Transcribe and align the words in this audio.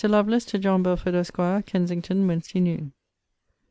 LOVELACE, 0.03 0.45
TO 0.45 0.57
JOHN 0.57 0.81
BELFORD, 0.81 1.13
ESQ. 1.13 1.37
KENSINGTON, 1.67 2.25
WEDNESDAY 2.25 2.59
NOON. 2.59 2.91